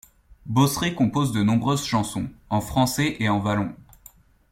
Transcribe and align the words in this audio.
Bosret 0.47 0.95
compose 0.95 1.31
de 1.31 1.43
nombreuses 1.43 1.85
chansons, 1.85 2.27
en 2.49 2.59
français 2.59 3.17
et 3.19 3.29
en 3.29 3.39
wallon. 3.39 3.75